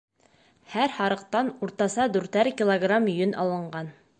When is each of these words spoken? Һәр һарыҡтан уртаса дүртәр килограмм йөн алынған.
Һәр 0.75 0.95
һарыҡтан 0.99 1.51
уртаса 1.67 2.09
дүртәр 2.15 2.51
килограмм 2.63 3.09
йөн 3.17 3.37
алынған. 3.45 3.97